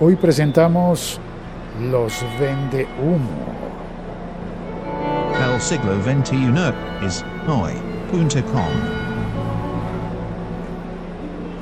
Hoy 0.00 0.16
presentamos 0.16 1.20
Los 1.80 2.24
Vende 2.40 2.84
Humo. 3.00 3.54
El 5.40 5.60
siglo 5.60 5.94
XXI 6.02 7.06
es 7.06 7.24
hoy.com. 7.46 8.64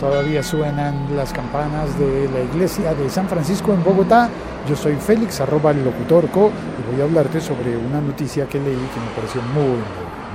Todavía 0.00 0.42
suenan 0.42 1.14
las 1.14 1.30
campanas 1.34 1.98
de 1.98 2.30
la 2.30 2.40
iglesia 2.40 2.94
de 2.94 3.10
San 3.10 3.28
Francisco 3.28 3.74
en 3.74 3.84
Bogotá. 3.84 4.30
Yo 4.66 4.76
soy 4.76 4.94
Félix, 4.94 5.42
arroba 5.42 5.72
el 5.72 5.84
locutorco, 5.84 6.46
y 6.48 6.92
voy 6.92 7.02
a 7.02 7.04
hablarte 7.04 7.38
sobre 7.38 7.76
una 7.76 8.00
noticia 8.00 8.46
que 8.46 8.58
leí 8.58 8.74
que 8.74 9.00
me 9.00 9.14
pareció 9.14 9.42
muy, 9.42 9.76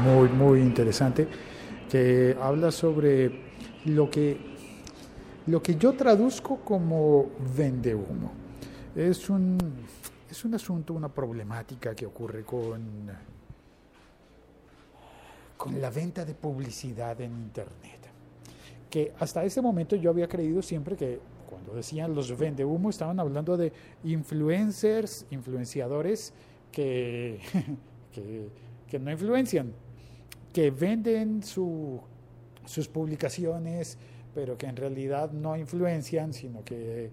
muy, 0.05 0.29
muy 0.29 0.59
interesante, 0.59 1.27
que 1.89 2.37
habla 2.39 2.69
sobre 2.69 3.41
lo 3.85 4.11
que, 4.11 4.56
lo 5.47 5.61
que 5.61 5.75
yo 5.75 5.93
traduzco 5.93 6.57
como 6.57 7.27
vende 7.55 7.95
humo. 7.95 8.31
Es 8.95 9.29
un, 9.29 9.57
es 10.29 10.45
un 10.45 10.55
asunto, 10.55 10.93
una 10.93 11.09
problemática 11.09 11.95
que 11.95 12.05
ocurre 12.05 12.43
con, 12.43 13.09
con 15.55 15.81
la 15.81 15.89
venta 15.89 16.25
de 16.25 16.33
publicidad 16.33 17.19
en 17.21 17.31
Internet 17.31 17.97
que 18.89 19.13
hasta 19.19 19.43
ese 19.43 19.61
momento 19.61 19.95
yo 19.95 20.09
había 20.09 20.27
creído 20.27 20.61
siempre 20.61 20.95
que 20.95 21.19
cuando 21.49 21.73
decían 21.73 22.13
los 22.13 22.37
vende 22.37 22.63
humo 22.65 22.89
estaban 22.89 23.19
hablando 23.19 23.57
de 23.57 23.71
influencers, 24.03 25.25
influenciadores 25.31 26.33
que, 26.71 27.39
que, 28.89 28.99
no 28.99 29.11
influencian, 29.11 29.71
que 30.53 30.71
venden 30.71 31.43
su, 31.43 31.99
sus 32.65 32.87
publicaciones, 32.87 33.97
pero 34.37 34.55
que 34.55 34.67
en 34.67 34.75
realidad 34.75 35.31
no 35.31 35.57
influencian, 35.57 36.31
sino 36.31 36.63
que, 36.63 37.09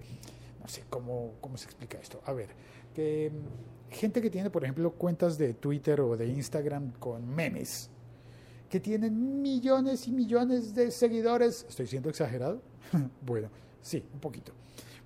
no 0.60 0.68
sé 0.68 0.84
cómo, 0.90 1.32
cómo 1.40 1.56
se 1.56 1.64
explica 1.64 1.96
esto. 1.98 2.20
A 2.26 2.34
ver, 2.34 2.50
que 2.94 3.32
gente 3.88 4.20
que 4.20 4.28
tiene, 4.28 4.50
por 4.50 4.62
ejemplo, 4.62 4.92
cuentas 4.92 5.38
de 5.38 5.54
Twitter 5.54 6.02
o 6.02 6.18
de 6.18 6.26
Instagram 6.26 6.92
con 6.98 7.26
memes, 7.26 7.88
que 8.68 8.78
tienen 8.78 9.40
millones 9.40 10.06
y 10.06 10.12
millones 10.12 10.74
de 10.74 10.90
seguidores. 10.90 11.64
¿Estoy 11.66 11.86
siendo 11.86 12.10
exagerado? 12.10 12.60
bueno, 13.26 13.48
sí, 13.80 14.04
un 14.12 14.20
poquito. 14.20 14.52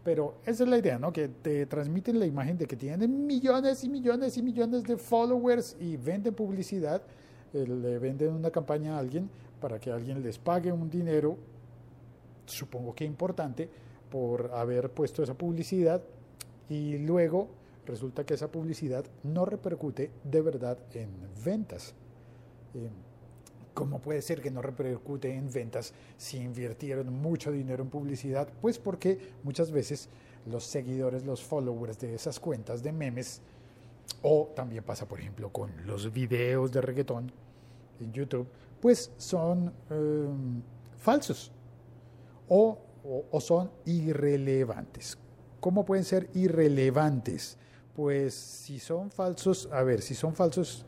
Pero 0.02 0.38
esa 0.44 0.64
es 0.64 0.68
la 0.68 0.78
idea, 0.78 0.98
¿no? 0.98 1.12
Que 1.12 1.28
te 1.28 1.66
transmiten 1.66 2.18
la 2.18 2.26
imagen 2.26 2.58
de 2.58 2.66
que 2.66 2.74
tienen 2.74 3.28
millones 3.28 3.84
y 3.84 3.88
millones 3.88 4.36
y 4.36 4.42
millones 4.42 4.82
de 4.82 4.96
followers 4.96 5.76
y 5.78 5.96
venden 5.96 6.34
publicidad, 6.34 7.00
eh, 7.52 7.64
le 7.64 8.00
venden 8.00 8.32
una 8.32 8.50
campaña 8.50 8.96
a 8.96 8.98
alguien 8.98 9.30
para 9.60 9.78
que 9.78 9.92
alguien 9.92 10.20
les 10.20 10.36
pague 10.36 10.72
un 10.72 10.90
dinero, 10.90 11.38
supongo 12.48 12.94
que 12.94 13.04
importante, 13.04 13.68
por 14.10 14.50
haber 14.54 14.90
puesto 14.90 15.22
esa 15.22 15.34
publicidad 15.34 16.02
y 16.68 16.98
luego 16.98 17.48
resulta 17.86 18.24
que 18.24 18.34
esa 18.34 18.48
publicidad 18.48 19.04
no 19.22 19.44
repercute 19.44 20.10
de 20.24 20.40
verdad 20.40 20.78
en 20.94 21.10
ventas. 21.44 21.94
Eh, 22.74 22.88
¿Cómo 23.74 24.00
puede 24.00 24.22
ser 24.22 24.42
que 24.42 24.50
no 24.50 24.60
repercute 24.60 25.32
en 25.32 25.52
ventas 25.52 25.94
si 26.16 26.38
invirtieron 26.38 27.12
mucho 27.12 27.52
dinero 27.52 27.82
en 27.82 27.90
publicidad? 27.90 28.48
Pues 28.60 28.78
porque 28.78 29.18
muchas 29.44 29.70
veces 29.70 30.08
los 30.46 30.64
seguidores, 30.64 31.24
los 31.24 31.44
followers 31.44 31.98
de 31.98 32.14
esas 32.14 32.40
cuentas 32.40 32.82
de 32.82 32.92
memes, 32.92 33.40
o 34.22 34.50
también 34.56 34.82
pasa 34.82 35.06
por 35.06 35.20
ejemplo 35.20 35.50
con 35.50 35.70
los 35.86 36.12
videos 36.12 36.72
de 36.72 36.80
reggaetón 36.80 37.30
en 38.00 38.12
YouTube, 38.12 38.48
pues 38.80 39.12
son 39.16 39.72
em, 39.90 40.60
falsos 40.98 41.52
o, 42.48 42.78
son 43.40 43.70
irrelevantes. 43.84 45.18
¿Cómo 45.60 45.84
pueden 45.84 46.04
ser 46.04 46.28
irrelevantes? 46.34 47.56
Pues 47.94 48.34
si 48.34 48.78
son 48.78 49.10
falsos, 49.10 49.68
a 49.72 49.82
ver, 49.82 50.02
si 50.02 50.14
son 50.14 50.34
falsos 50.34 50.84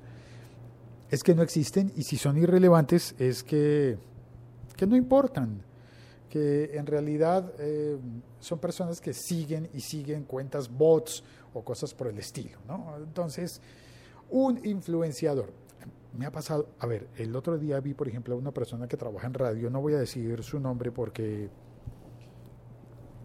es 1.11 1.25
que 1.25 1.35
no 1.35 1.43
existen 1.43 1.93
y 1.97 2.05
si 2.05 2.17
son 2.17 2.39
irrelevantes 2.39 3.17
es 3.19 3.43
que, 3.43 3.99
que 4.77 4.87
no 4.87 4.97
importan, 4.97 5.61
que 6.29 6.77
en 6.77 6.87
realidad 6.87 7.53
eh, 7.59 7.99
son 8.39 8.61
personas 8.61 9.01
que 9.01 9.13
siguen 9.13 9.69
y 9.75 9.81
siguen 9.81 10.23
cuentas 10.25 10.71
bots 10.71 11.25
o 11.53 11.65
cosas 11.65 11.93
por 11.95 12.07
el 12.07 12.19
estilo. 12.19 12.59
¿no? 12.69 12.97
Entonces, 12.99 13.61
un 14.31 14.65
influenciador. 14.65 15.53
Me 16.17 16.27
ha 16.27 16.33
pasado, 16.33 16.71
a 16.81 16.87
ver, 16.87 17.09
el 17.17 17.35
otro 17.37 17.57
día 17.57 17.79
vi, 17.81 17.95
por 17.95 18.09
ejemplo, 18.09 18.35
a 18.35 18.39
una 18.39 18.51
persona 18.53 18.89
que 18.89 18.97
trabaja 18.97 19.27
en 19.27 19.35
radio, 19.35 19.71
no 19.71 19.81
voy 19.81 19.95
a 19.95 19.99
decir 19.99 20.43
su 20.43 20.59
nombre 20.59 20.91
porque 20.91 21.49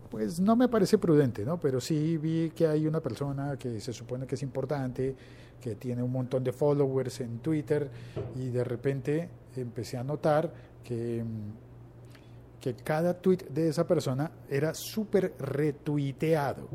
pues 0.09 0.39
no 0.39 0.55
me 0.55 0.69
parece 0.69 0.97
prudente, 0.97 1.43
¿no? 1.43 1.59
Pero 1.59 1.81
sí 1.81 2.17
vi 2.17 2.51
que 2.51 2.67
hay 2.67 2.87
una 2.87 3.01
persona 3.01 3.57
que 3.57 3.79
se 3.81 3.91
supone 3.91 4.25
que 4.25 4.35
es 4.35 4.43
importante, 4.43 5.15
que 5.59 5.75
tiene 5.75 6.03
un 6.03 6.11
montón 6.11 6.43
de 6.43 6.53
followers 6.53 7.21
en 7.21 7.39
Twitter 7.39 7.89
y 8.35 8.49
de 8.49 8.63
repente 8.63 9.29
empecé 9.55 9.97
a 9.97 10.03
notar 10.03 10.53
que, 10.83 11.23
que 12.61 12.75
cada 12.75 13.13
tweet 13.15 13.39
de 13.49 13.69
esa 13.69 13.85
persona 13.85 14.31
era 14.49 14.73
súper 14.73 15.33
retuiteado 15.39 16.69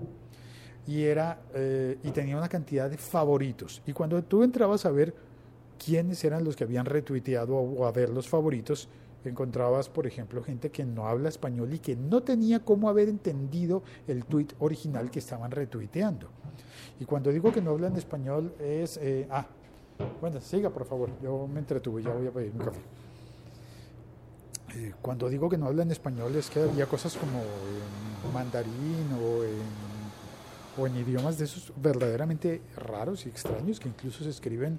y, 0.86 1.04
era, 1.04 1.40
eh, 1.54 1.98
y 2.02 2.10
tenía 2.10 2.36
una 2.36 2.48
cantidad 2.48 2.90
de 2.90 2.98
favoritos. 2.98 3.80
Y 3.86 3.92
cuando 3.92 4.22
tú 4.22 4.42
entrabas 4.42 4.84
a 4.86 4.90
ver 4.90 5.14
quiénes 5.82 6.22
eran 6.24 6.44
los 6.44 6.56
que 6.56 6.64
habían 6.64 6.84
retuiteado 6.84 7.56
o 7.56 7.86
a 7.86 7.92
ver 7.92 8.10
los 8.10 8.28
favoritos, 8.28 8.88
encontrabas, 9.24 9.88
por 9.88 10.06
ejemplo, 10.06 10.42
gente 10.42 10.70
que 10.70 10.84
no 10.84 11.06
habla 11.06 11.28
español 11.28 11.72
y 11.72 11.78
que 11.78 11.96
no 11.96 12.22
tenía 12.22 12.60
cómo 12.60 12.88
haber 12.88 13.08
entendido 13.08 13.82
el 14.06 14.24
tweet 14.24 14.48
original 14.58 15.10
que 15.10 15.18
estaban 15.18 15.50
retuiteando. 15.50 16.28
Y 16.98 17.04
cuando 17.04 17.30
digo 17.30 17.52
que 17.52 17.62
no 17.62 17.70
hablan 17.70 17.96
español 17.96 18.52
es... 18.60 18.98
Eh, 18.98 19.26
ah, 19.30 19.46
bueno, 20.20 20.40
siga 20.40 20.70
por 20.70 20.86
favor, 20.86 21.10
yo 21.22 21.46
me 21.46 21.60
entretuve, 21.60 22.02
ya 22.02 22.10
voy 22.10 22.26
a 22.26 22.30
pedir 22.30 22.52
un 22.52 22.58
café. 22.58 22.80
Eh, 24.76 24.94
cuando 25.02 25.28
digo 25.28 25.48
que 25.48 25.58
no 25.58 25.66
hablan 25.66 25.90
español 25.90 26.34
es 26.36 26.48
que 26.48 26.60
había 26.60 26.86
cosas 26.86 27.16
como 27.16 27.40
en 27.40 28.32
mandarín 28.32 29.08
o 29.20 29.44
en, 29.44 30.82
o 30.82 30.86
en 30.86 30.96
idiomas 30.96 31.38
de 31.38 31.44
esos 31.44 31.72
verdaderamente 31.76 32.62
raros 32.76 33.26
y 33.26 33.30
extraños 33.30 33.80
que 33.80 33.88
incluso 33.88 34.22
se 34.24 34.30
escriben 34.30 34.78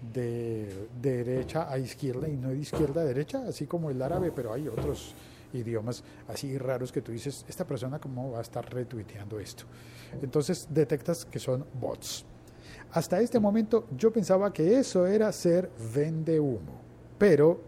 de, 0.00 0.88
derecha 1.00 1.70
a 1.70 1.78
izquierda 1.78 2.28
y 2.28 2.36
no 2.36 2.48
de 2.50 2.58
izquierda 2.58 3.02
a 3.02 3.04
derecha, 3.04 3.44
así 3.48 3.66
como 3.66 3.90
el 3.90 4.00
árabe, 4.02 4.32
pero 4.34 4.52
hay 4.52 4.68
otros 4.68 5.14
idiomas 5.52 6.02
así 6.28 6.58
raros 6.58 6.92
que 6.92 7.00
tú 7.00 7.12
dices, 7.12 7.44
esta 7.48 7.66
persona 7.66 7.98
cómo 7.98 8.32
va 8.32 8.38
a 8.38 8.42
estar 8.42 8.68
retuiteando 8.72 9.38
esto. 9.38 9.64
Entonces 10.20 10.68
detectas 10.70 11.24
que 11.24 11.38
son 11.38 11.64
bots. 11.80 12.24
Hasta 12.92 13.20
este 13.20 13.40
momento 13.40 13.86
yo 13.96 14.12
pensaba 14.12 14.52
que 14.52 14.78
eso 14.78 15.06
era 15.06 15.32
ser 15.32 15.70
vende 15.94 16.38
humo, 16.40 16.80
pero 17.18 17.60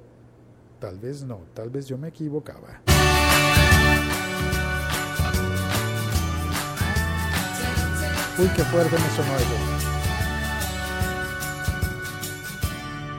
tal 0.78 0.98
vez 0.98 1.24
no, 1.24 1.40
tal 1.54 1.70
vez 1.70 1.86
yo 1.86 1.98
me 1.98 2.08
equivocaba. 2.08 2.82
Uy, 8.38 8.48
qué 8.54 8.62
fuerte 8.64 8.96
me 8.96 9.10
sonó 9.16 9.36
eso. 9.36 9.87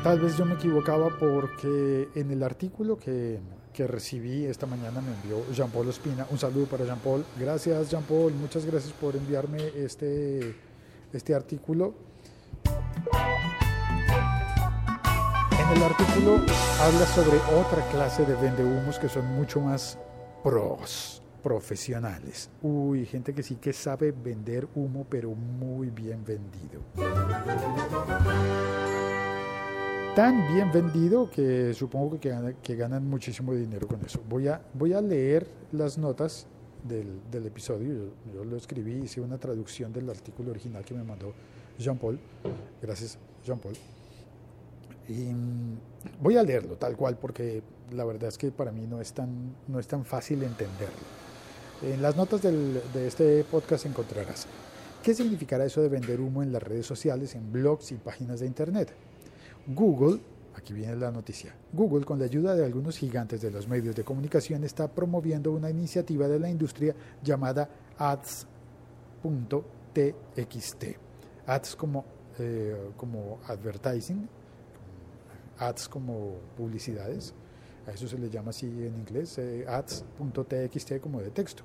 Tal 0.04 0.18
vez 0.18 0.38
yo 0.38 0.46
me 0.46 0.54
equivocaba 0.54 1.10
porque 1.20 2.08
en 2.16 2.32
el 2.32 2.42
artículo 2.42 2.98
que, 2.98 3.38
que 3.74 3.86
recibí 3.86 4.46
esta 4.46 4.66
mañana 4.66 5.02
me 5.02 5.12
envió 5.14 5.44
Jean-Paul 5.52 5.90
Espina. 5.90 6.26
Un 6.30 6.40
saludo 6.40 6.68
para 6.68 6.86
Jean-Paul. 6.86 7.26
Gracias 7.38 7.90
Jean-Paul, 7.92 8.34
muchas 8.34 8.66
gracias 8.66 8.94
por 8.94 9.18
enviarme 9.18 9.58
este, 9.76 10.56
este 11.12 11.36
artículo. 11.36 11.94
En 15.52 15.78
el 15.78 15.84
artículo 15.84 16.36
habla 16.82 17.06
sobre 17.08 17.38
otra 17.60 17.86
clase 17.92 18.26
de 18.26 18.36
vendehumos 18.36 18.98
que 19.00 19.10
son 19.10 19.26
mucho 19.36 19.60
más 19.60 19.98
pros, 20.46 21.22
profesionales. 21.44 22.50
Uy, 22.62 23.06
gente 23.06 23.34
que 23.34 23.44
sí 23.44 23.56
que 23.56 23.74
sabe 23.74 24.14
vender 24.14 24.66
humo, 24.76 25.06
pero 25.10 25.32
muy 25.32 25.90
bien 25.90 26.24
vendido 26.24 26.80
tan 30.16 30.54
bien 30.54 30.72
vendido 30.72 31.30
que 31.30 31.74
supongo 31.74 32.20
que, 32.20 32.56
que 32.64 32.76
ganan 32.76 33.08
muchísimo 33.08 33.54
dinero 33.54 33.88
con 33.88 34.04
eso. 34.06 34.22
Voy 34.28 34.48
a, 34.48 34.62
voy 34.74 34.94
a 34.94 35.02
leer 35.02 35.48
las 35.72 35.98
notas 35.98 36.48
del, 36.84 37.20
del 37.32 37.46
episodio. 37.46 38.12
Yo, 38.34 38.44
lo 38.44 38.58
escribí, 38.58 39.04
hice 39.04 39.22
una 39.22 39.38
traducción 39.38 39.94
del 39.94 40.10
artículo 40.10 40.52
original 40.52 40.84
que 40.84 40.94
me 40.94 41.04
mandó 41.04 41.34
Jean-Paul. 41.78 42.20
Gracias, 42.82 43.18
Jean-Paul. 43.46 43.76
Y 45.08 45.14
mm, 45.14 45.78
voy 46.22 46.38
a 46.38 46.44
leerlo 46.44 46.76
tal 46.76 46.96
cual 46.96 47.18
porque 47.18 47.62
la 47.92 48.06
verdad 48.06 48.30
es 48.30 48.38
que 48.38 48.52
para 48.52 48.72
mí 48.72 48.86
no 48.88 49.02
es 49.02 49.14
tan, 49.14 49.56
no 49.68 49.80
es 49.80 49.88
tan 49.88 50.06
fácil 50.06 50.44
entenderlo. 50.44 51.20
En 51.82 52.02
las 52.02 52.16
notas 52.16 52.42
del, 52.42 52.82
de 52.94 53.08
este 53.08 53.44
podcast 53.46 53.86
encontrarás 53.86 54.48
qué 55.02 55.14
significará 55.14 55.64
eso 55.66 55.82
de 55.82 55.88
vender 55.88 56.20
humo 56.20 56.44
en 56.44 56.52
las 56.52 56.62
redes 56.62 56.86
sociales, 56.86 57.36
en 57.36 57.54
blogs 57.54 57.92
y 57.94 57.96
páginas 57.96 58.42
de 58.42 58.48
Internet 58.48 58.94
Google, 59.68 60.20
aquí 60.56 60.74
viene 60.74 60.96
la 60.96 61.12
noticia, 61.12 61.56
Google 61.72 62.06
con 62.06 62.20
la 62.20 62.26
ayuda 62.26 62.56
de 62.56 62.66
algunos 62.66 62.98
gigantes 62.98 63.42
de 63.42 63.52
los 63.52 63.68
medios 63.68 63.96
de 63.96 64.04
comunicación 64.04 64.64
está 64.64 64.88
promoviendo 64.88 65.52
una 65.52 65.70
iniciativa 65.70 66.28
de 66.28 66.40
la 66.40 66.50
industria 66.50 66.96
llamada 67.22 67.70
Ads 67.98 68.48
ads.txt. 69.24 70.84
Ads 71.46 71.76
como, 71.76 72.06
eh, 72.38 72.92
como 72.96 73.40
advertising, 73.48 74.28
ads 75.58 75.90
como 75.90 76.36
publicidades, 76.56 77.34
a 77.88 77.92
eso 77.92 78.08
se 78.08 78.18
le 78.18 78.30
llama 78.30 78.52
así 78.52 78.68
en 78.68 78.96
inglés, 78.96 79.38
eh, 79.40 79.66
ads.txt 79.68 81.00
como 81.00 81.22
de 81.22 81.32
texto. 81.32 81.64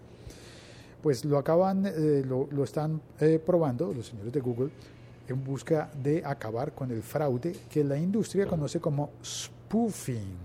Pues 1.03 1.25
lo 1.25 1.39
acaban, 1.39 1.85
eh, 1.87 2.23
lo, 2.27 2.49
lo, 2.51 2.65
están 2.65 3.01
eh, 3.21 3.39
probando 3.45 3.93
los 3.93 4.07
señores 4.07 4.33
de 4.33 4.41
Google 4.41 4.71
en 5.29 5.43
busca 5.43 5.91
de 6.03 6.23
acabar 6.25 6.75
con 6.75 6.91
el 6.91 7.03
fraude 7.03 7.55
que 7.71 7.85
la 7.85 7.97
industria 7.97 8.47
conoce 8.47 8.81
como 8.81 9.11
spoofing. 9.25 10.39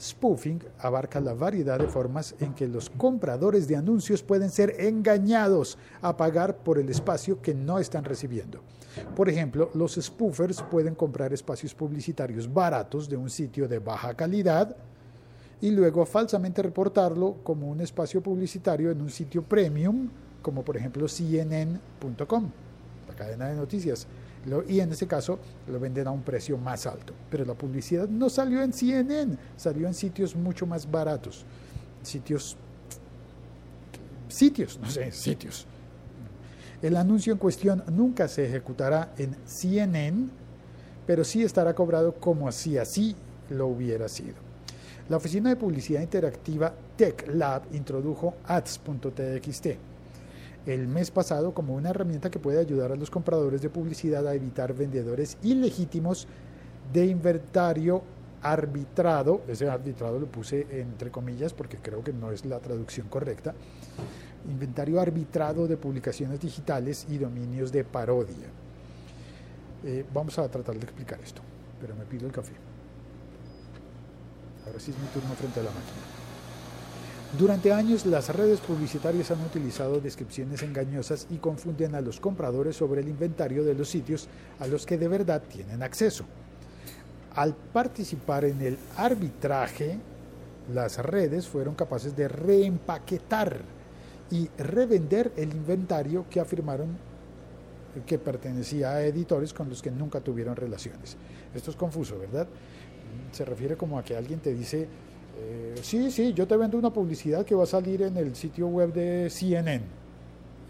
Spoofing 0.00 0.60
abarca 0.80 1.20
la 1.20 1.32
variedad 1.32 1.78
de 1.78 1.86
formas 1.86 2.34
en 2.40 2.54
que 2.54 2.66
los 2.66 2.90
compradores 2.90 3.68
de 3.68 3.76
anuncios 3.76 4.22
pueden 4.22 4.50
ser 4.50 4.74
engañados 4.80 5.78
a 6.00 6.16
pagar 6.16 6.56
por 6.56 6.78
el 6.78 6.88
espacio 6.88 7.40
que 7.40 7.54
no 7.54 7.78
están 7.78 8.04
recibiendo. 8.04 8.62
Por 9.14 9.28
ejemplo, 9.28 9.70
los 9.74 9.94
spoofers 9.94 10.60
pueden 10.62 10.96
comprar 10.96 11.32
espacios 11.32 11.72
publicitarios 11.72 12.52
baratos 12.52 13.08
de 13.08 13.16
un 13.16 13.30
sitio 13.30 13.68
de 13.68 13.78
baja 13.78 14.14
calidad 14.14 14.76
y 15.60 15.70
luego 15.70 16.04
falsamente 16.04 16.62
reportarlo 16.62 17.36
como 17.44 17.68
un 17.68 17.80
espacio 17.80 18.20
publicitario 18.20 18.90
en 18.90 19.00
un 19.00 19.08
sitio 19.08 19.42
premium, 19.42 20.08
como 20.42 20.64
por 20.64 20.76
ejemplo 20.76 21.06
cnn.com, 21.06 22.50
cadena 23.24 23.48
de 23.48 23.56
noticias. 23.56 24.06
Y 24.68 24.80
en 24.80 24.90
ese 24.90 25.06
caso 25.06 25.38
lo 25.68 25.78
venden 25.78 26.08
a 26.08 26.10
un 26.10 26.22
precio 26.22 26.58
más 26.58 26.86
alto. 26.86 27.12
Pero 27.30 27.44
la 27.44 27.54
publicidad 27.54 28.08
no 28.08 28.28
salió 28.28 28.62
en 28.62 28.72
CNN, 28.72 29.36
salió 29.56 29.86
en 29.86 29.94
sitios 29.94 30.34
mucho 30.34 30.66
más 30.66 30.90
baratos. 30.90 31.44
Sitios, 32.02 32.56
sitios, 34.28 34.78
no 34.80 34.90
sé, 34.90 35.12
sitios. 35.12 35.66
El 36.82 36.96
anuncio 36.96 37.32
en 37.32 37.38
cuestión 37.38 37.84
nunca 37.92 38.26
se 38.26 38.44
ejecutará 38.44 39.12
en 39.16 39.36
CNN, 39.46 40.28
pero 41.06 41.22
sí 41.22 41.44
estará 41.44 41.74
cobrado 41.74 42.14
como 42.14 42.50
si 42.50 42.76
así 42.76 43.14
lo 43.50 43.68
hubiera 43.68 44.08
sido. 44.08 44.34
La 45.08 45.16
oficina 45.18 45.50
de 45.50 45.56
publicidad 45.56 46.00
interactiva 46.00 46.74
TechLab 46.96 47.62
introdujo 47.72 48.34
ads.txt 48.44 49.91
el 50.66 50.86
mes 50.86 51.10
pasado 51.10 51.52
como 51.52 51.74
una 51.74 51.90
herramienta 51.90 52.30
que 52.30 52.38
puede 52.38 52.60
ayudar 52.60 52.92
a 52.92 52.96
los 52.96 53.10
compradores 53.10 53.62
de 53.62 53.70
publicidad 53.70 54.26
a 54.26 54.34
evitar 54.34 54.74
vendedores 54.74 55.36
ilegítimos 55.42 56.28
de 56.92 57.06
inventario 57.06 58.02
arbitrado, 58.42 59.42
ese 59.48 59.68
arbitrado 59.68 60.18
lo 60.18 60.26
puse 60.26 60.66
entre 60.70 61.10
comillas 61.10 61.52
porque 61.52 61.78
creo 61.78 62.02
que 62.02 62.12
no 62.12 62.32
es 62.32 62.44
la 62.44 62.58
traducción 62.58 63.08
correcta, 63.08 63.54
inventario 64.48 65.00
arbitrado 65.00 65.66
de 65.66 65.76
publicaciones 65.76 66.40
digitales 66.40 67.06
y 67.08 67.18
dominios 67.18 67.70
de 67.72 67.84
parodia. 67.84 68.48
Eh, 69.84 70.04
vamos 70.12 70.38
a 70.38 70.48
tratar 70.48 70.76
de 70.76 70.82
explicar 70.82 71.20
esto, 71.20 71.42
pero 71.80 71.94
me 71.94 72.04
pido 72.04 72.26
el 72.26 72.32
café. 72.32 72.52
Ahora 74.66 74.78
sí 74.78 74.92
es 74.92 74.98
mi 74.98 75.06
turno 75.08 75.34
frente 75.34 75.60
a 75.60 75.64
la 75.64 75.70
máquina. 75.70 76.11
Durante 77.38 77.72
años 77.72 78.04
las 78.04 78.28
redes 78.28 78.60
publicitarias 78.60 79.30
han 79.30 79.40
utilizado 79.40 80.00
descripciones 80.00 80.62
engañosas 80.62 81.26
y 81.30 81.38
confunden 81.38 81.94
a 81.94 82.02
los 82.02 82.20
compradores 82.20 82.76
sobre 82.76 83.00
el 83.00 83.08
inventario 83.08 83.64
de 83.64 83.74
los 83.74 83.88
sitios 83.88 84.28
a 84.60 84.66
los 84.66 84.84
que 84.84 84.98
de 84.98 85.08
verdad 85.08 85.42
tienen 85.50 85.82
acceso. 85.82 86.26
Al 87.34 87.54
participar 87.54 88.44
en 88.44 88.60
el 88.60 88.76
arbitraje, 88.98 89.98
las 90.74 90.98
redes 90.98 91.48
fueron 91.48 91.74
capaces 91.74 92.14
de 92.14 92.28
reempaquetar 92.28 93.62
y 94.30 94.48
revender 94.58 95.32
el 95.36 95.52
inventario 95.52 96.26
que 96.28 96.38
afirmaron 96.38 96.98
que 98.06 98.18
pertenecía 98.18 98.92
a 98.92 99.04
editores 99.04 99.54
con 99.54 99.70
los 99.70 99.80
que 99.80 99.90
nunca 99.90 100.20
tuvieron 100.20 100.54
relaciones. 100.54 101.16
Esto 101.54 101.70
es 101.70 101.76
confuso, 101.76 102.18
¿verdad? 102.18 102.46
Se 103.32 103.46
refiere 103.46 103.76
como 103.76 103.98
a 103.98 104.04
que 104.04 104.16
alguien 104.16 104.40
te 104.40 104.52
dice, 104.52 104.86
eh, 105.38 105.74
sí, 105.82 106.10
sí, 106.10 106.32
yo 106.32 106.46
te 106.46 106.56
vendo 106.56 106.78
una 106.78 106.92
publicidad 106.92 107.44
que 107.44 107.54
va 107.54 107.64
a 107.64 107.66
salir 107.66 108.02
en 108.02 108.16
el 108.16 108.34
sitio 108.34 108.66
web 108.66 108.92
de 108.92 109.30
CNN. 109.30 109.82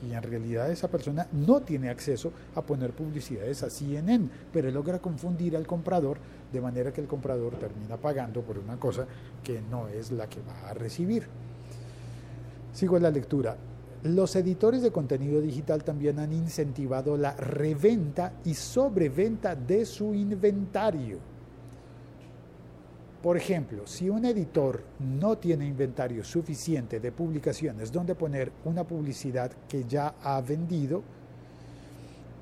Y 0.09 0.14
en 0.14 0.23
realidad 0.23 0.70
esa 0.70 0.88
persona 0.88 1.29
no 1.32 1.61
tiene 1.61 1.88
acceso 1.88 2.32
a 2.56 2.62
poner 2.62 2.91
publicidades 2.93 3.62
a 3.62 3.70
CNN, 3.70 4.29
pero 4.53 4.70
logra 4.70 4.99
confundir 4.99 5.56
al 5.56 5.67
comprador 5.67 6.19
de 6.53 6.61
manera 6.61 6.93
que 6.93 7.00
el 7.00 7.06
comprador 7.06 7.55
termina 7.55 7.97
pagando 7.97 8.43
por 8.43 8.59
una 8.59 8.79
cosa 8.79 9.06
que 9.44 9.61
no 9.70 9.88
es 9.88 10.11
la 10.11 10.29
que 10.29 10.41
va 10.41 10.70
a 10.70 10.75
recibir. 10.75 11.26
Sigo 12.73 12.99
la 12.99 13.11
lectura. 13.11 13.56
Los 14.03 14.35
editores 14.35 14.82
de 14.82 14.91
contenido 14.91 15.41
digital 15.41 15.85
también 15.85 16.19
han 16.19 16.32
incentivado 16.32 17.17
la 17.17 17.37
reventa 17.37 18.32
y 18.44 18.55
sobreventa 18.55 19.55
de 19.55 19.87
su 19.87 20.12
inventario 20.12 21.31
por 23.22 23.36
ejemplo, 23.36 23.86
si 23.86 24.10
un 24.10 24.24
editor 24.24 24.82
no 24.98 25.38
tiene 25.38 25.64
inventario 25.64 26.24
suficiente 26.24 26.98
de 26.98 27.12
publicaciones 27.12 27.92
donde 27.92 28.16
poner 28.16 28.50
una 28.64 28.84
publicidad 28.84 29.52
que 29.69 29.84
ya 29.84 30.16
ha 30.22 30.40
vendido, 30.40 31.02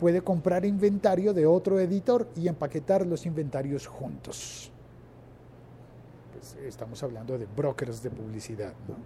puede 0.01 0.23
comprar 0.23 0.65
inventario 0.65 1.35
de 1.35 1.45
otro 1.45 1.79
editor 1.79 2.29
y 2.35 2.49
empaquetar 2.49 3.07
los 3.07 3.27
inventarios 3.27 3.87
juntos. 3.87 4.73
Pues 6.33 6.57
estamos 6.65 7.03
hablando 7.03 7.37
de 7.37 7.45
brokers 7.45 8.03
de 8.03 8.09
publicidad. 8.09 8.73
¿no? 8.89 8.97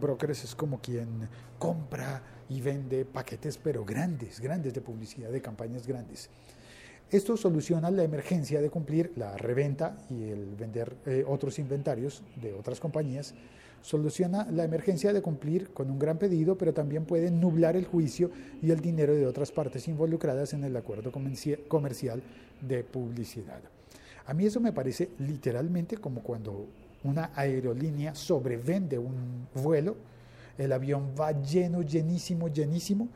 Brokers 0.00 0.44
es 0.44 0.54
como 0.54 0.80
quien 0.80 1.28
compra 1.58 2.22
y 2.48 2.60
vende 2.60 3.04
paquetes, 3.04 3.58
pero 3.58 3.84
grandes, 3.84 4.38
grandes 4.38 4.72
de 4.72 4.80
publicidad, 4.80 5.30
de 5.30 5.42
campañas 5.42 5.84
grandes. 5.84 6.30
Esto 7.10 7.38
soluciona 7.38 7.90
la 7.90 8.02
emergencia 8.02 8.60
de 8.60 8.68
cumplir 8.68 9.12
la 9.16 9.34
reventa 9.38 9.96
y 10.10 10.28
el 10.28 10.54
vender 10.56 10.94
eh, 11.06 11.24
otros 11.26 11.58
inventarios 11.58 12.22
de 12.36 12.52
otras 12.52 12.80
compañías. 12.80 13.34
Soluciona 13.80 14.46
la 14.50 14.64
emergencia 14.64 15.14
de 15.14 15.22
cumplir 15.22 15.70
con 15.70 15.90
un 15.90 15.98
gran 15.98 16.18
pedido, 16.18 16.58
pero 16.58 16.74
también 16.74 17.06
puede 17.06 17.30
nublar 17.30 17.76
el 17.76 17.86
juicio 17.86 18.30
y 18.60 18.72
el 18.72 18.80
dinero 18.80 19.14
de 19.14 19.26
otras 19.26 19.52
partes 19.52 19.88
involucradas 19.88 20.52
en 20.52 20.64
el 20.64 20.76
acuerdo 20.76 21.10
comercial 21.10 22.22
de 22.60 22.84
publicidad. 22.84 23.60
A 24.26 24.34
mí 24.34 24.44
eso 24.44 24.60
me 24.60 24.74
parece 24.74 25.08
literalmente 25.18 25.96
como 25.96 26.22
cuando 26.22 26.66
una 27.04 27.30
aerolínea 27.34 28.14
sobrevende 28.14 28.98
un 28.98 29.48
vuelo, 29.54 29.96
el 30.58 30.72
avión 30.72 31.14
va 31.18 31.32
lleno, 31.40 31.80
llenísimo, 31.80 32.48
llenísimo, 32.48 33.08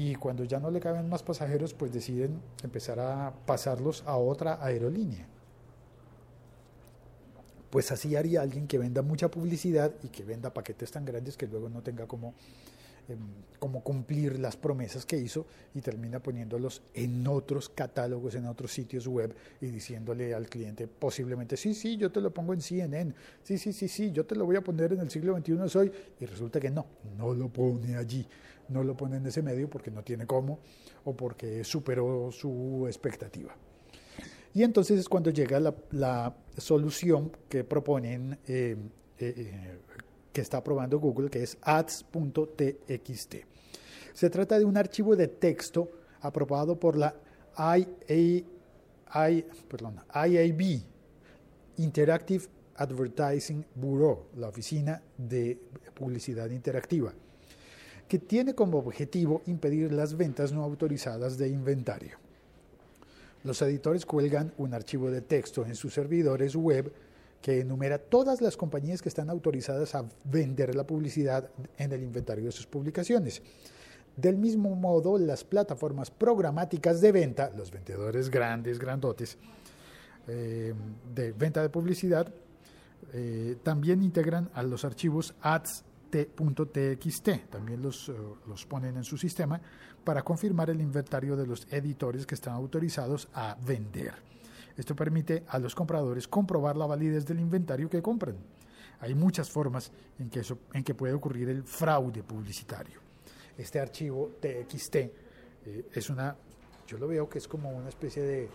y 0.00 0.14
cuando 0.14 0.44
ya 0.44 0.60
no 0.60 0.70
le 0.70 0.78
caben 0.78 1.08
más 1.08 1.24
pasajeros, 1.24 1.74
pues 1.74 1.92
deciden 1.92 2.40
empezar 2.62 3.00
a 3.00 3.32
pasarlos 3.46 4.04
a 4.06 4.16
otra 4.16 4.64
aerolínea. 4.64 5.26
Pues 7.70 7.90
así 7.90 8.14
haría 8.14 8.42
alguien 8.42 8.68
que 8.68 8.78
venda 8.78 9.02
mucha 9.02 9.28
publicidad 9.28 9.92
y 10.04 10.08
que 10.10 10.22
venda 10.22 10.54
paquetes 10.54 10.92
tan 10.92 11.04
grandes 11.04 11.36
que 11.36 11.48
luego 11.48 11.68
no 11.68 11.82
tenga 11.82 12.06
como, 12.06 12.32
em, 13.08 13.18
como 13.58 13.82
cumplir 13.82 14.38
las 14.38 14.56
promesas 14.56 15.04
que 15.04 15.16
hizo 15.16 15.46
y 15.74 15.80
termina 15.80 16.20
poniéndolos 16.20 16.82
en 16.94 17.26
otros 17.26 17.68
catálogos, 17.68 18.34
en 18.34 18.46
otros 18.46 18.72
sitios 18.72 19.06
web 19.06 19.34
y 19.60 19.66
diciéndole 19.66 20.34
al 20.34 20.48
cliente 20.48 20.86
posiblemente, 20.86 21.56
sí, 21.56 21.74
sí, 21.74 21.96
yo 21.96 22.12
te 22.12 22.20
lo 22.20 22.32
pongo 22.32 22.54
en 22.54 22.60
CNN, 22.60 23.14
sí, 23.42 23.58
sí, 23.58 23.72
sí, 23.72 23.88
sí, 23.88 24.12
yo 24.12 24.24
te 24.24 24.36
lo 24.36 24.46
voy 24.46 24.56
a 24.56 24.62
poner 24.62 24.92
en 24.92 25.00
el 25.00 25.10
siglo 25.10 25.36
XXI 25.36 25.68
soy 25.68 25.92
y 26.20 26.26
resulta 26.26 26.60
que 26.60 26.70
no, 26.70 26.86
no 27.16 27.34
lo 27.34 27.48
pone 27.48 27.96
allí. 27.96 28.26
No 28.68 28.84
lo 28.84 28.96
pone 28.96 29.16
en 29.16 29.26
ese 29.26 29.42
medio 29.42 29.68
porque 29.68 29.90
no 29.90 30.02
tiene 30.02 30.26
cómo 30.26 30.60
o 31.04 31.16
porque 31.16 31.64
superó 31.64 32.30
su 32.30 32.84
expectativa. 32.86 33.56
Y 34.54 34.62
entonces 34.62 34.98
es 34.98 35.08
cuando 35.08 35.30
llega 35.30 35.60
la, 35.90 36.36
solución 36.56 37.30
que 37.48 37.62
proponen, 37.62 38.38
eh, 38.46 38.76
eh, 39.18 39.34
eh, 39.36 39.78
que 40.38 40.42
está 40.42 40.62
probando 40.62 41.00
Google, 41.00 41.30
que 41.30 41.42
es 41.42 41.58
ads.txt. 41.62 43.34
Se 44.12 44.30
trata 44.30 44.56
de 44.56 44.64
un 44.64 44.76
archivo 44.76 45.16
de 45.16 45.26
texto 45.26 45.90
aprobado 46.20 46.78
por 46.78 46.96
la 46.96 47.12
IAB, 47.58 48.52
Interactive 51.78 52.44
Advertising 52.76 53.66
Bureau, 53.74 54.26
la 54.36 54.46
oficina 54.46 55.02
de 55.16 55.58
publicidad 55.92 56.48
interactiva 56.50 57.12
que 58.06 58.20
tiene 58.20 58.54
como 58.54 58.78
objetivo 58.78 59.42
impedir 59.46 59.92
las 59.92 60.16
ventas 60.16 60.52
no 60.52 60.62
autorizadas 60.62 61.36
de 61.36 61.48
inventario. 61.48 62.16
Los 63.42 63.60
editores 63.60 64.06
cuelgan 64.06 64.54
un 64.56 64.72
archivo 64.72 65.10
de 65.10 65.20
texto 65.20 65.66
en 65.66 65.74
sus 65.74 65.94
servidores 65.94 66.54
web 66.54 66.92
que 67.42 67.60
enumera 67.60 67.98
todas 67.98 68.40
las 68.40 68.56
compañías 68.56 69.00
que 69.00 69.08
están 69.08 69.30
autorizadas 69.30 69.94
a 69.94 70.04
vender 70.24 70.74
la 70.74 70.84
publicidad 70.84 71.50
en 71.76 71.92
el 71.92 72.02
inventario 72.02 72.46
de 72.46 72.52
sus 72.52 72.66
publicaciones. 72.66 73.42
Del 74.16 74.36
mismo 74.36 74.74
modo, 74.74 75.16
las 75.16 75.44
plataformas 75.44 76.10
programáticas 76.10 77.00
de 77.00 77.12
venta, 77.12 77.52
los 77.56 77.70
vendedores 77.70 78.30
grandes, 78.30 78.78
grandotes, 78.78 79.38
eh, 80.26 80.74
de 81.14 81.32
venta 81.32 81.62
de 81.62 81.68
publicidad, 81.68 82.32
eh, 83.12 83.56
también 83.62 84.02
integran 84.02 84.50
a 84.54 84.62
los 84.62 84.84
archivos 84.84 85.34
ads 85.40 85.84
T.txt, 86.10 87.50
también 87.50 87.82
los, 87.82 88.08
eh, 88.08 88.12
los 88.46 88.66
ponen 88.66 88.96
en 88.96 89.04
su 89.04 89.16
sistema 89.16 89.60
para 90.04 90.22
confirmar 90.22 90.70
el 90.70 90.80
inventario 90.80 91.36
de 91.36 91.46
los 91.46 91.66
editores 91.70 92.26
que 92.26 92.34
están 92.34 92.54
autorizados 92.54 93.28
a 93.34 93.56
vender. 93.64 94.14
Esto 94.78 94.94
permite 94.94 95.42
a 95.48 95.58
los 95.58 95.74
compradores 95.74 96.28
comprobar 96.28 96.76
la 96.76 96.86
validez 96.86 97.26
del 97.26 97.40
inventario 97.40 97.90
que 97.90 98.00
compran. 98.00 98.36
Hay 99.00 99.12
muchas 99.12 99.50
formas 99.50 99.90
en 100.20 100.30
que, 100.30 100.40
eso, 100.40 100.60
en 100.72 100.84
que 100.84 100.94
puede 100.94 101.14
ocurrir 101.14 101.48
el 101.48 101.64
fraude 101.64 102.22
publicitario. 102.22 103.00
Este 103.56 103.80
archivo 103.80 104.36
TXT 104.40 104.94
eh, 104.94 105.10
es 105.92 106.10
una, 106.10 106.36
yo 106.86 106.96
lo 106.96 107.08
veo 107.08 107.28
que 107.28 107.38
es 107.38 107.48
como 107.48 107.70
una 107.70 107.88
especie 107.88 108.22
de 108.22 108.48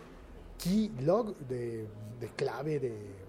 keylog, 0.58 1.38
de, 1.40 1.88
de 2.22 2.28
clave, 2.30 2.80
de, 2.80 3.24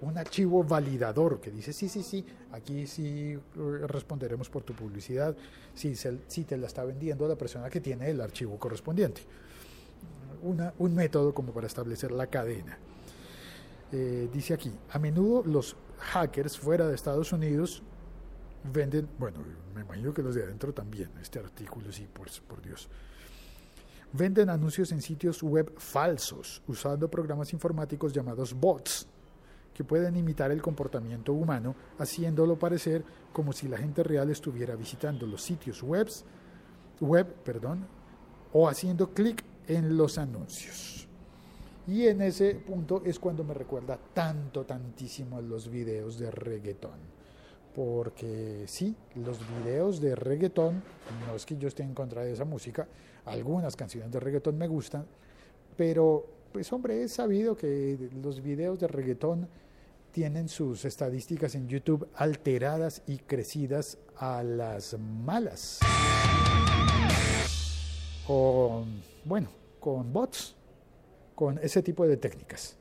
un 0.00 0.18
archivo 0.18 0.64
validador 0.64 1.40
que 1.40 1.52
dice, 1.52 1.72
sí, 1.72 1.88
sí, 1.88 2.02
sí, 2.02 2.26
aquí 2.50 2.88
sí 2.88 3.34
eh, 3.34 3.40
responderemos 3.86 4.50
por 4.50 4.64
tu 4.64 4.74
publicidad, 4.74 5.36
si, 5.74 5.94
se, 5.94 6.18
si 6.26 6.42
te 6.42 6.56
la 6.56 6.66
está 6.66 6.82
vendiendo 6.82 7.28
la 7.28 7.36
persona 7.36 7.70
que 7.70 7.80
tiene 7.80 8.10
el 8.10 8.20
archivo 8.20 8.58
correspondiente 8.58 9.22
un 10.42 10.94
método 10.94 11.34
como 11.34 11.52
para 11.52 11.66
establecer 11.66 12.12
la 12.12 12.26
cadena. 12.26 12.78
Eh, 13.92 14.28
dice 14.32 14.54
aquí, 14.54 14.72
a 14.90 14.98
menudo 14.98 15.42
los 15.44 15.76
hackers 15.98 16.58
fuera 16.58 16.86
de 16.86 16.94
Estados 16.94 17.32
Unidos 17.32 17.82
venden, 18.72 19.08
bueno, 19.18 19.38
me 19.74 19.80
imagino 19.80 20.14
que 20.14 20.22
los 20.22 20.34
de 20.34 20.44
adentro 20.44 20.72
también, 20.72 21.10
este 21.20 21.38
artículo 21.38 21.90
sí, 21.90 22.06
por, 22.12 22.28
por 22.46 22.62
Dios, 22.62 22.88
venden 24.12 24.48
anuncios 24.48 24.92
en 24.92 25.02
sitios 25.02 25.42
web 25.42 25.72
falsos 25.78 26.62
usando 26.66 27.08
programas 27.08 27.52
informáticos 27.52 28.12
llamados 28.12 28.54
bots 28.54 29.06
que 29.74 29.84
pueden 29.84 30.16
imitar 30.16 30.50
el 30.50 30.60
comportamiento 30.62 31.32
humano 31.32 31.74
haciéndolo 31.98 32.58
parecer 32.58 33.04
como 33.32 33.52
si 33.52 33.68
la 33.68 33.78
gente 33.78 34.02
real 34.02 34.30
estuviera 34.30 34.74
visitando 34.76 35.26
los 35.26 35.42
sitios 35.42 35.82
webs, 35.82 36.24
web 37.00 37.26
perdón, 37.44 37.86
o 38.52 38.68
haciendo 38.68 39.10
clic 39.10 39.44
en 39.68 39.96
los 39.96 40.18
anuncios. 40.18 41.06
Y 41.86 42.06
en 42.06 42.22
ese 42.22 42.54
punto 42.54 43.02
es 43.04 43.18
cuando 43.18 43.42
me 43.42 43.54
recuerda 43.54 43.98
tanto, 44.14 44.64
tantísimo 44.64 45.38
a 45.38 45.40
los 45.40 45.68
videos 45.68 46.18
de 46.18 46.30
reggaetón. 46.30 46.98
Porque 47.74 48.64
sí, 48.66 48.94
los 49.16 49.38
videos 49.58 50.00
de 50.00 50.14
reggaetón, 50.14 50.82
no 51.26 51.34
es 51.34 51.46
que 51.46 51.56
yo 51.56 51.68
esté 51.68 51.82
en 51.82 51.94
contra 51.94 52.22
de 52.22 52.32
esa 52.32 52.44
música, 52.44 52.86
algunas 53.24 53.76
canciones 53.76 54.10
de 54.10 54.20
reggaetón 54.20 54.58
me 54.58 54.68
gustan, 54.68 55.06
pero 55.76 56.26
pues 56.52 56.72
hombre, 56.72 57.02
es 57.02 57.12
sabido 57.12 57.56
que 57.56 58.10
los 58.22 58.42
videos 58.42 58.80
de 58.80 58.88
reggaetón 58.88 59.48
tienen 60.12 60.48
sus 60.48 60.84
estadísticas 60.84 61.54
en 61.54 61.68
YouTube 61.68 62.08
alteradas 62.14 63.02
y 63.06 63.18
crecidas 63.18 63.98
a 64.16 64.42
las 64.42 64.96
malas. 64.98 65.78
O, 68.26 68.84
bueno, 69.24 69.48
con 69.78 70.12
bots, 70.12 70.56
con 71.34 71.58
ese 71.58 71.82
tipo 71.82 72.06
de 72.06 72.16
técnicas. 72.16 72.76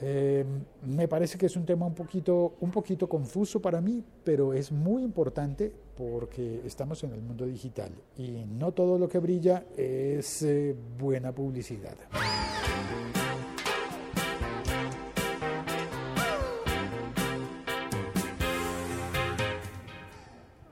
Eh, 0.00 0.44
me 0.82 1.08
parece 1.08 1.36
que 1.36 1.46
es 1.46 1.56
un 1.56 1.66
tema 1.66 1.84
un 1.86 1.94
poquito, 1.94 2.54
un 2.60 2.70
poquito 2.70 3.08
confuso 3.08 3.60
para 3.60 3.80
mí, 3.80 4.04
pero 4.22 4.54
es 4.54 4.70
muy 4.70 5.02
importante 5.02 5.72
porque 5.96 6.62
estamos 6.64 7.02
en 7.02 7.12
el 7.12 7.20
mundo 7.20 7.44
digital 7.46 7.90
y 8.16 8.44
no 8.44 8.70
todo 8.72 8.96
lo 8.96 9.08
que 9.08 9.18
brilla 9.18 9.64
es 9.76 10.42
eh, 10.42 10.76
buena 10.98 11.32
publicidad. 11.32 11.96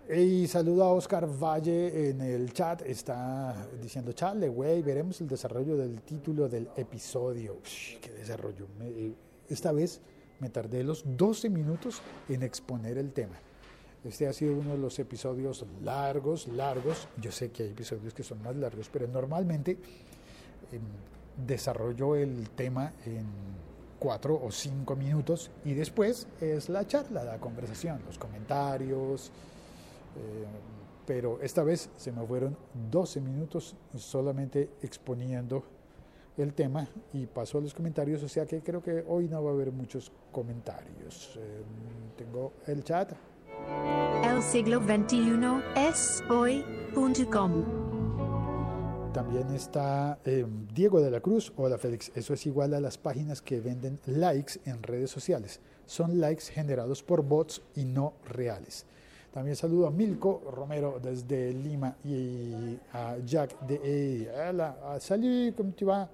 Y 0.08 0.46
saludo 0.46 0.84
a 0.84 0.92
Oscar 0.92 1.26
Valle 1.26 2.10
en 2.10 2.20
el 2.20 2.52
chat, 2.52 2.82
está 2.82 3.66
diciendo, 3.82 4.12
chale, 4.12 4.48
güey, 4.48 4.80
veremos 4.80 5.20
el 5.20 5.26
desarrollo 5.26 5.76
del 5.76 6.00
título 6.02 6.48
del 6.48 6.68
episodio. 6.76 7.58
¿Qué 8.00 8.12
desarrollo? 8.12 8.68
esta 9.48 9.72
vez 9.72 10.00
me 10.38 10.48
tardé 10.48 10.84
los 10.84 11.02
12 11.04 11.50
minutos 11.50 12.00
en 12.28 12.44
exponer 12.44 12.98
el 12.98 13.12
tema. 13.12 13.34
Este 14.04 14.28
ha 14.28 14.32
sido 14.32 14.54
uno 14.56 14.72
de 14.72 14.78
los 14.78 14.96
episodios 15.00 15.66
largos, 15.82 16.46
largos. 16.48 17.08
Yo 17.20 17.32
sé 17.32 17.50
que 17.50 17.64
hay 17.64 17.70
episodios 17.70 18.14
que 18.14 18.22
son 18.22 18.40
más 18.44 18.54
largos, 18.54 18.88
pero 18.92 19.08
normalmente 19.08 19.72
eh, 19.72 19.76
desarrollo 21.44 22.14
el 22.14 22.48
tema 22.50 22.92
en 23.06 23.26
cuatro 23.98 24.40
o 24.40 24.52
cinco 24.52 24.94
minutos 24.94 25.50
y 25.64 25.75
después 25.75 26.28
es 26.40 26.68
la 26.68 26.86
charla, 26.86 27.25
la 27.25 27.38
conversación, 27.38 28.00
los 28.06 28.18
comentarios, 28.18 29.30
eh, 29.30 29.56
pero 31.06 31.38
esta 31.40 31.62
vez 31.62 31.88
se 31.96 32.12
me 32.12 32.26
fueron 32.26 32.56
12 32.90 33.20
minutos 33.20 33.76
solamente 33.94 34.70
exponiendo 34.82 35.62
el 36.37 36.52
tema 36.52 36.87
y 37.12 37.26
paso 37.26 37.58
a 37.58 37.61
los 37.61 37.73
comentarios, 37.73 38.23
o 38.23 38.28
sea 38.28 38.44
que 38.44 38.61
creo 38.61 38.82
que 38.82 39.04
hoy 39.08 39.28
no 39.28 39.42
va 39.42 39.50
a 39.50 39.54
haber 39.54 39.73
muchos 39.73 40.12
comentarios. 40.32 41.38
Eh, 41.38 41.62
tengo 42.16 42.52
el 42.66 42.85
chat. 42.85 43.12
El 44.23 44.42
siglo 44.42 44.80
XXI 44.80 45.62
es 45.76 46.23
hoy.com. 46.28 47.64
También 49.14 49.49
está 49.54 50.18
eh, 50.26 50.44
Diego 50.75 51.00
de 51.00 51.11
la 51.11 51.20
Cruz. 51.20 51.50
Hola 51.56 51.78
Félix, 51.78 52.12
eso 52.14 52.35
es 52.35 52.44
igual 52.44 52.75
a 52.75 52.80
las 52.80 52.99
páginas 52.99 53.40
que 53.40 53.61
venden 53.61 53.99
likes 54.04 54.61
en 54.66 54.82
redes 54.82 55.11
sociales. 55.11 55.61
Son 55.87 56.20
likes 56.20 56.44
generados 56.52 57.02
por 57.02 57.23
bots 57.23 57.62
y 57.75 57.87
no 57.87 58.12
reales. 58.26 58.85
También 59.37 59.55
saludo 59.55 59.87
a 59.87 59.90
Milko 59.90 60.50
Romero 60.50 60.99
desde 60.99 61.52
Lima 61.52 61.95
y 62.02 62.78
a 62.95 63.19
Jack 63.23 63.61
de 63.66 64.31
Hola, 64.49 64.97
salud, 64.99 65.52
¿cómo 65.55 65.73
te 65.73 65.85
va? 65.85 66.09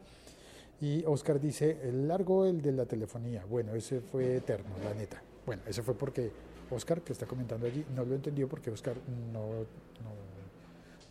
Y 0.81 1.05
Oscar 1.05 1.38
dice, 1.38 1.79
el 1.85 2.09
largo 2.09 2.47
el 2.47 2.61
de 2.61 2.73
la 2.73 2.85
telefonía. 2.85 3.45
Bueno, 3.49 3.76
ese 3.76 4.00
fue 4.00 4.38
eterno, 4.38 4.71
la 4.83 4.93
neta. 4.93 5.23
Bueno, 5.47 5.62
ese 5.69 5.85
fue 5.85 5.95
porque 5.95 6.33
Oscar, 6.69 7.00
que 7.02 7.12
está 7.12 7.25
comentando 7.25 7.64
allí, 7.64 7.85
no 7.95 8.05
lo 8.05 8.17
entendió 8.17 8.49
porque 8.49 8.73
Oscar 8.73 8.97
no, 9.33 9.50
no, 9.52 10.11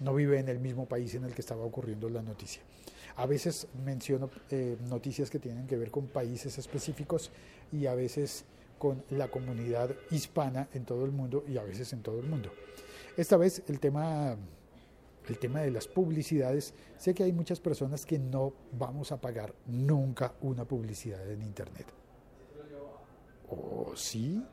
no 0.01 0.13
vive 0.13 0.37
en 0.37 0.49
el 0.49 0.59
mismo 0.59 0.87
país 0.87 1.15
en 1.15 1.23
el 1.23 1.33
que 1.33 1.39
estaba 1.39 1.63
ocurriendo 1.63 2.09
la 2.09 2.21
noticia. 2.21 2.61
A 3.15 3.25
veces 3.25 3.67
menciono 3.85 4.29
eh, 4.49 4.75
noticias 4.89 5.29
que 5.29 5.39
tienen 5.39 5.65
que 5.65 5.77
ver 5.77 5.89
con 5.89 6.07
países 6.07 6.57
específicos 6.57 7.31
y 7.71 7.85
a 7.85 7.95
veces 7.95 8.43
con 8.81 9.03
la 9.11 9.27
comunidad 9.27 9.91
hispana 10.09 10.67
en 10.73 10.85
todo 10.85 11.05
el 11.05 11.11
mundo 11.11 11.43
y 11.47 11.55
a 11.59 11.63
veces 11.63 11.93
en 11.93 12.01
todo 12.01 12.19
el 12.19 12.25
mundo. 12.25 12.49
Esta 13.15 13.37
vez 13.37 13.61
el 13.67 13.79
tema, 13.79 14.35
el 15.29 15.37
tema 15.37 15.59
de 15.61 15.69
las 15.69 15.87
publicidades, 15.87 16.73
sé 16.97 17.13
que 17.13 17.21
hay 17.21 17.31
muchas 17.31 17.59
personas 17.59 18.07
que 18.07 18.17
no 18.17 18.53
vamos 18.71 19.11
a 19.11 19.21
pagar 19.21 19.53
nunca 19.67 20.33
una 20.41 20.65
publicidad 20.65 21.29
en 21.29 21.43
Internet. 21.43 21.85
¿O 23.51 23.95
sí? 23.95 24.43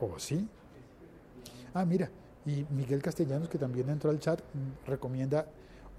¿O 0.00 0.18
sí? 0.18 0.48
Ah, 1.74 1.84
mira, 1.84 2.10
y 2.46 2.64
Miguel 2.70 3.02
Castellanos, 3.02 3.50
que 3.50 3.58
también 3.58 3.90
entró 3.90 4.08
al 4.08 4.20
chat, 4.20 4.40
recomienda 4.86 5.46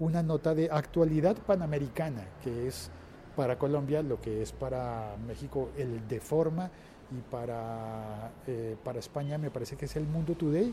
una 0.00 0.20
nota 0.20 0.52
de 0.52 0.68
actualidad 0.68 1.36
panamericana, 1.36 2.26
que 2.42 2.66
es 2.66 2.90
para 3.36 3.58
Colombia, 3.58 4.02
lo 4.02 4.20
que 4.20 4.42
es 4.42 4.52
para 4.52 5.16
México 5.26 5.70
el 5.76 6.06
de 6.08 6.20
forma 6.20 6.70
y 7.10 7.20
para, 7.30 8.30
eh, 8.46 8.76
para 8.82 8.98
España 8.98 9.38
me 9.38 9.50
parece 9.50 9.76
que 9.76 9.86
es 9.86 9.96
el 9.96 10.06
Mundo 10.06 10.34
Today. 10.34 10.72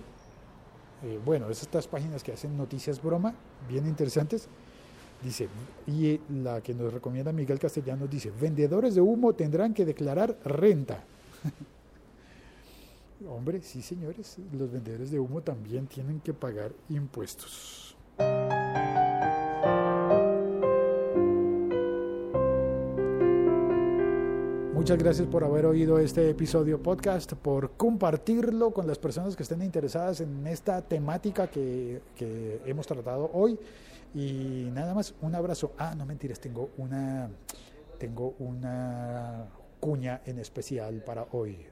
Eh, 1.03 1.19
bueno, 1.23 1.49
es 1.49 1.61
estas 1.61 1.87
páginas 1.87 2.23
que 2.23 2.33
hacen 2.33 2.57
noticias 2.57 3.01
broma, 3.01 3.33
bien 3.67 3.87
interesantes. 3.87 4.47
Dice, 5.23 5.49
y 5.85 6.19
la 6.41 6.61
que 6.61 6.73
nos 6.73 6.93
recomienda 6.93 7.33
Miguel 7.33 7.59
Castellanos 7.59 8.09
dice, 8.09 8.31
vendedores 8.31 8.95
de 8.95 9.01
humo 9.01 9.33
tendrán 9.33 9.73
que 9.73 9.85
declarar 9.85 10.37
renta. 10.45 11.03
Hombre, 13.27 13.61
sí 13.61 13.81
señores, 13.81 14.37
los 14.53 14.71
vendedores 14.71 15.11
de 15.11 15.19
humo 15.19 15.41
también 15.41 15.87
tienen 15.87 16.21
que 16.21 16.33
pagar 16.33 16.71
impuestos. 16.87 17.97
Muchas 24.89 25.03
gracias 25.03 25.27
por 25.27 25.43
haber 25.43 25.67
oído 25.67 26.00
este 26.00 26.31
episodio 26.31 26.81
podcast, 26.81 27.34
por 27.34 27.74
compartirlo 27.77 28.74
con 28.74 28.88
las 28.88 28.98
personas 28.98 29.36
que 29.36 29.43
estén 29.43 29.62
interesadas 29.62 30.19
en 30.19 30.48
esta 30.48 30.81
temática 30.81 31.46
que, 31.46 32.01
que 32.15 32.60
hemos 32.65 32.88
tratado 32.88 33.29
hoy. 33.31 33.60
Y 34.15 34.67
nada 34.74 34.96
más, 34.96 35.13
un 35.22 35.36
abrazo. 35.36 35.74
Ah, 35.77 35.93
no 35.96 36.08
mentiras, 36.08 36.39
tengo 36.39 36.72
una, 36.77 37.29
tengo 38.00 38.34
una 38.39 39.46
cuña 39.79 40.22
en 40.25 40.39
especial 40.39 41.03
para 41.03 41.27
hoy. 41.34 41.67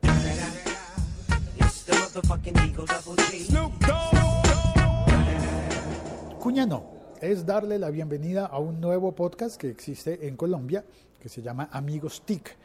Cuña 6.40 6.68
no, 6.68 6.86
es 7.20 7.48
darle 7.48 7.80
la 7.80 7.90
bienvenida 7.90 8.46
a 8.46 8.60
un 8.60 8.80
nuevo 8.80 9.16
podcast 9.16 9.60
que 9.60 9.72
existe 9.72 10.28
en 10.28 10.38
Colombia 10.38 10.86
que 11.20 11.30
se 11.30 11.42
llama 11.42 11.68
Amigos 11.72 12.22
TIC 12.24 12.56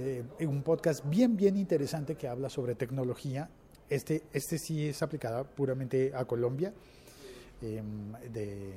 eh, 0.00 0.46
un 0.46 0.62
podcast 0.62 1.04
bien, 1.08 1.36
bien 1.36 1.56
interesante 1.56 2.14
que 2.16 2.26
habla 2.28 2.48
sobre 2.48 2.74
tecnología 2.74 3.48
este, 3.88 4.22
este 4.32 4.58
sí 4.58 4.88
es 4.88 5.02
aplicada 5.02 5.44
puramente 5.44 6.12
a 6.14 6.24
Colombia. 6.24 6.72
de- 7.60 8.72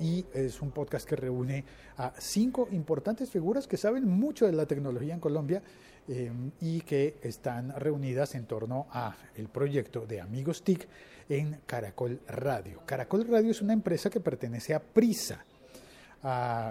y 0.00 0.24
es 0.34 0.60
un 0.62 0.72
podcast 0.72 1.08
que 1.08 1.14
reúne 1.14 1.64
a 1.98 2.12
cinco 2.18 2.66
importantes 2.72 3.30
figuras 3.30 3.68
que 3.68 3.76
saben 3.76 4.08
mucho 4.08 4.46
de 4.46 4.52
la 4.52 4.66
tecnología 4.66 5.14
en 5.14 5.20
Colombia 5.20 5.62
eh, 6.08 6.32
y 6.60 6.80
que 6.80 7.18
están 7.22 7.72
reunidas 7.78 8.34
en 8.34 8.46
torno 8.46 8.88
a 8.90 9.16
el 9.36 9.48
proyecto 9.48 10.06
de 10.06 10.20
Amigos 10.20 10.64
TIC 10.64 10.88
en 11.28 11.60
Caracol 11.66 12.20
Radio. 12.26 12.82
Caracol 12.84 13.28
Radio 13.28 13.52
es 13.52 13.62
una 13.62 13.74
empresa 13.74 14.10
que 14.10 14.18
pertenece 14.18 14.74
a 14.74 14.80
Prisa, 14.80 15.44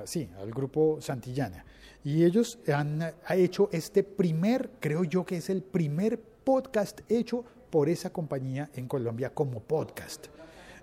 sí, 0.06 0.30
al 0.40 0.52
grupo 0.52 1.00
Santillana. 1.02 1.66
Y 2.04 2.24
ellos 2.24 2.60
han 2.74 3.02
ha 3.02 3.36
hecho 3.36 3.70
este 3.72 4.04
primer, 4.04 4.70
creo 4.80 5.04
yo 5.04 5.26
que 5.26 5.38
es 5.38 5.50
el 5.50 5.62
primer 5.62 6.20
podcast 6.20 7.02
hecho 7.10 7.44
por 7.70 7.90
esa 7.90 8.12
compañía 8.12 8.70
en 8.74 8.88
Colombia 8.88 9.32
como 9.34 9.60
podcast. 9.62 10.28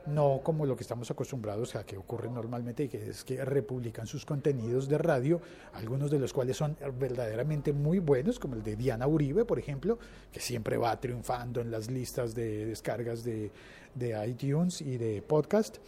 No 0.06 0.40
como 0.44 0.66
lo 0.66 0.76
que 0.76 0.82
estamos 0.82 1.11
acostumbrados 1.11 1.75
a 1.75 1.85
que 1.85 1.96
ocurre 1.96 2.30
normalmente, 2.30 2.88
que 2.88 3.11
es 3.11 3.25
que 3.25 3.44
republican 3.44 4.06
sus 4.06 4.25
contenidos 4.25 4.88
de 4.88 4.99
radio, 4.99 5.40
algunos 5.73 6.12
de 6.12 6.20
los 6.20 6.32
cuales 6.32 6.56
son 6.56 6.76
verdaderamente 6.96 7.73
muy 7.73 7.99
buenos, 7.99 8.38
como 8.38 8.54
el 8.54 8.62
de 8.62 8.76
Diana 8.76 9.08
Uribe, 9.08 9.44
por 9.44 9.58
ejemplo, 9.58 9.99
que 10.30 10.38
siempre 10.38 10.76
va 10.76 11.00
triunfando 11.00 11.61
en 11.61 11.73
las 11.73 11.90
listas 11.90 12.37
de 12.37 12.66
descargas 12.66 13.25
de, 13.25 13.50
de 13.96 14.28
iTunes 14.28 14.80
y 14.80 14.96
de 14.96 15.23
podcast 15.23 15.78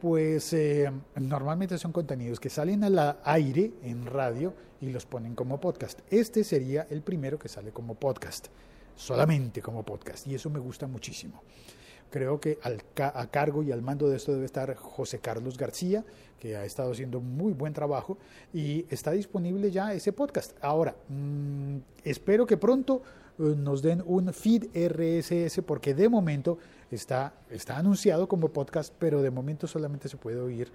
pues 0.00 0.52
eh, 0.52 0.90
normalmente 1.16 1.78
son 1.78 1.92
contenidos 1.92 2.40
que 2.40 2.50
salen 2.50 2.84
al 2.84 3.18
aire 3.24 3.72
en 3.82 4.06
radio 4.06 4.54
y 4.80 4.90
los 4.90 5.06
ponen 5.06 5.34
como 5.34 5.60
podcast. 5.60 6.00
Este 6.10 6.44
sería 6.44 6.86
el 6.90 7.02
primero 7.02 7.38
que 7.38 7.48
sale 7.48 7.72
como 7.72 7.94
podcast, 7.94 8.48
solamente 8.94 9.60
como 9.60 9.82
podcast, 9.84 10.26
y 10.26 10.34
eso 10.34 10.50
me 10.50 10.58
gusta 10.58 10.86
muchísimo. 10.86 11.42
Creo 12.10 12.40
que 12.40 12.58
a 12.62 13.26
cargo 13.26 13.62
y 13.62 13.70
al 13.70 13.82
mando 13.82 14.08
de 14.08 14.16
esto 14.16 14.32
debe 14.32 14.46
estar 14.46 14.74
José 14.74 15.18
Carlos 15.18 15.58
García, 15.58 16.04
que 16.40 16.56
ha 16.56 16.64
estado 16.64 16.92
haciendo 16.92 17.20
muy 17.20 17.52
buen 17.52 17.74
trabajo 17.74 18.16
y 18.52 18.86
está 18.88 19.10
disponible 19.10 19.70
ya 19.70 19.92
ese 19.92 20.12
podcast. 20.12 20.56
Ahora, 20.62 20.96
mm, 21.08 21.76
espero 22.04 22.46
que 22.46 22.56
pronto 22.56 23.02
nos 23.38 23.82
den 23.82 24.02
un 24.04 24.32
feed 24.32 24.66
RSS 24.74 25.62
porque 25.62 25.94
de 25.94 26.08
momento 26.08 26.58
está, 26.90 27.34
está 27.50 27.78
anunciado 27.78 28.28
como 28.28 28.48
podcast, 28.48 28.92
pero 28.98 29.22
de 29.22 29.30
momento 29.30 29.66
solamente 29.66 30.08
se 30.08 30.16
puede 30.16 30.40
oír, 30.40 30.70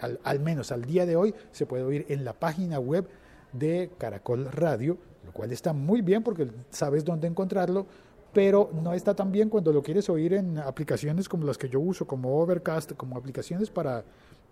al, 0.00 0.20
al 0.24 0.40
menos 0.40 0.72
al 0.72 0.84
día 0.84 1.06
de 1.06 1.16
hoy, 1.16 1.34
se 1.52 1.66
puede 1.66 1.84
oír 1.84 2.06
en 2.08 2.24
la 2.24 2.32
página 2.32 2.78
web 2.78 3.08
de 3.52 3.90
Caracol 3.98 4.50
Radio, 4.50 4.98
lo 5.24 5.32
cual 5.32 5.52
está 5.52 5.72
muy 5.72 6.02
bien 6.02 6.22
porque 6.22 6.48
sabes 6.70 7.04
dónde 7.04 7.28
encontrarlo, 7.28 7.86
pero 8.32 8.70
no 8.82 8.92
está 8.92 9.14
tan 9.14 9.32
bien 9.32 9.48
cuando 9.48 9.72
lo 9.72 9.82
quieres 9.82 10.08
oír 10.08 10.34
en 10.34 10.58
aplicaciones 10.58 11.28
como 11.28 11.46
las 11.46 11.58
que 11.58 11.68
yo 11.68 11.80
uso, 11.80 12.06
como 12.06 12.40
Overcast, 12.40 12.92
como 12.92 13.16
aplicaciones 13.16 13.70
para, 13.70 14.04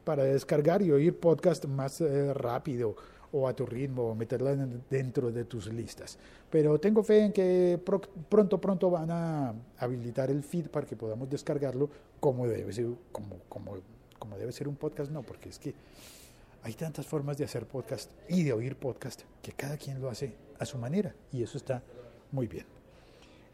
para 0.04 0.24
descargar 0.24 0.82
y 0.82 0.90
oír 0.90 1.18
podcast 1.18 1.66
más 1.66 2.00
eh, 2.00 2.32
rápido 2.32 2.96
o 3.32 3.48
a 3.48 3.54
tu 3.54 3.66
ritmo, 3.66 4.10
o 4.10 4.14
meterla 4.14 4.52
en- 4.52 4.82
dentro 4.90 5.30
de 5.32 5.44
tus 5.44 5.72
listas. 5.72 6.18
Pero 6.50 6.78
tengo 6.78 7.02
fe 7.02 7.24
en 7.24 7.32
que 7.32 7.80
pro- 7.84 8.00
pronto, 8.28 8.60
pronto 8.60 8.90
van 8.90 9.10
a 9.10 9.54
habilitar 9.78 10.30
el 10.30 10.42
feed 10.42 10.68
para 10.68 10.86
que 10.86 10.96
podamos 10.96 11.28
descargarlo 11.28 11.88
como 12.20 12.46
debe 12.46 12.72
ser, 12.72 12.86
como, 13.12 13.36
como, 13.48 13.76
como 14.18 14.38
debe 14.38 14.52
ser 14.52 14.68
un 14.68 14.76
podcast, 14.76 15.10
no, 15.10 15.22
porque 15.22 15.48
es 15.48 15.58
que 15.58 15.74
hay 16.62 16.72
tantas 16.74 17.06
formas 17.06 17.36
de 17.38 17.44
hacer 17.44 17.66
podcast 17.66 18.10
y 18.28 18.42
de 18.42 18.52
oír 18.52 18.76
podcast 18.76 19.22
que 19.42 19.52
cada 19.52 19.76
quien 19.76 20.00
lo 20.00 20.08
hace 20.10 20.34
a 20.58 20.64
su 20.64 20.78
manera 20.78 21.14
y 21.32 21.42
eso 21.42 21.58
está 21.58 21.82
muy 22.32 22.46
bien. 22.48 22.64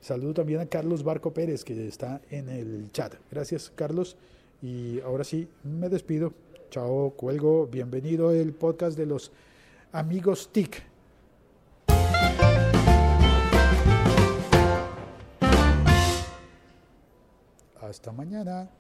Saludo 0.01 0.35
también 0.35 0.61
a 0.61 0.67
Carlos 0.67 1.03
Barco 1.05 1.33
Pérez 1.33 1.65
que 1.65 1.87
está 1.87 2.21
en 2.31 2.49
el 2.49 2.91
chat. 2.93 3.15
Gracias 3.31 3.71
Carlos 3.75 4.17
y 4.63 5.01
ahora 5.01 5.25
sí 5.25 5.49
me 5.63 5.89
despido. 5.89 6.33
Chao, 6.71 7.11
cuelgo. 7.11 7.67
Bienvenido 7.67 8.31
el 8.33 8.53
podcast 8.55 8.97
de 8.97 9.07
los 9.07 9.31
amigos 9.93 10.51
TIC. 10.53 10.83
Hasta 17.81 18.13
mañana. 18.13 18.71